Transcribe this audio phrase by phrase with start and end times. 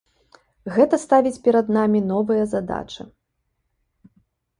[0.77, 3.07] Гэта ставіць перад намі новыя задачы.